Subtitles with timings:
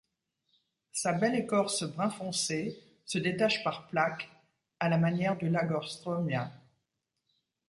[0.93, 4.31] Sa belle écorce brun foncé se détache par plaques
[4.79, 6.51] à la manière du Lagerstroemia.